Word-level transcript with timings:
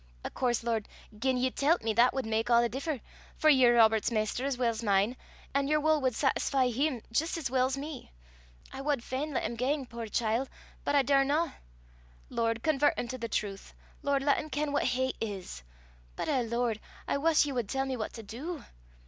Of 0.23 0.33
coorse, 0.33 0.63
Lord, 0.63 0.87
gien 1.19 1.37
ye 1.37 1.51
tellt 1.51 1.83
me, 1.83 1.93
that 1.93 2.11
wad 2.11 2.25
mak 2.25 2.49
a' 2.49 2.59
the 2.61 2.69
differ, 2.69 3.01
for 3.37 3.49
ye're 3.51 3.75
Robert's 3.75 4.09
maister 4.09 4.43
as 4.43 4.57
weel 4.57 4.73
's 4.73 4.81
mine, 4.81 5.15
an' 5.53 5.67
your 5.67 5.79
wull 5.79 6.01
wad 6.01 6.13
saitisfee 6.13 6.73
him 6.73 7.03
jist 7.11 7.37
as 7.37 7.51
weel 7.51 7.69
's 7.69 7.77
me. 7.77 8.09
I 8.73 8.81
wad 8.81 9.03
fain 9.03 9.31
lat 9.31 9.43
him 9.43 9.53
gang, 9.55 9.85
puir 9.85 10.07
chiel! 10.07 10.47
but 10.83 10.95
I 10.95 11.03
daurna. 11.03 11.53
Lord, 12.31 12.63
convert 12.63 12.97
him 12.97 13.09
to 13.09 13.19
the 13.19 13.29
trowth. 13.29 13.75
Lord, 14.01 14.23
lat 14.23 14.39
him 14.39 14.49
ken 14.49 14.71
what 14.71 14.85
hate 14.85 15.17
is. 15.21 15.61
But 16.15 16.27
eh, 16.27 16.41
Lord! 16.47 16.79
I 17.07 17.19
wuss 17.19 17.45
ye 17.45 17.51
wad 17.53 17.69
tell 17.69 17.85
me 17.85 17.95
what 17.95 18.13
to 18.13 18.23
du. 18.23 18.65